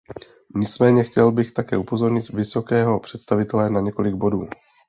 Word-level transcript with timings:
Nicméně 0.55 1.03
chtěl 1.03 1.31
bych 1.31 1.51
také 1.51 1.77
upozornit 1.77 2.29
vysokého 2.29 2.99
představitele 2.99 3.69
na 3.69 3.79
několik 3.81 4.15
bodů. 4.15 4.49